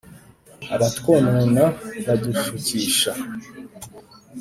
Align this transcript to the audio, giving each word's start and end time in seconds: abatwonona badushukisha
abatwonona 0.75 1.63
badushukisha 2.05 3.11